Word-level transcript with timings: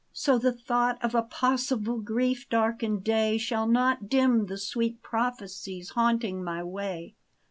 So 0.13 0.39
the 0.39 0.51
thought 0.51 0.97
of 1.05 1.13
a 1.13 1.21
possible 1.21 1.99
grief 1.99 2.49
darkened 2.49 3.03
day 3.03 3.37
Shall 3.37 3.67
not 3.67 4.09
dim 4.09 4.47
the 4.47 4.57
sweet 4.57 5.03
prophecies 5.03 5.89
haunting 5.91 6.43
my 6.43 6.63
way. 6.63 7.13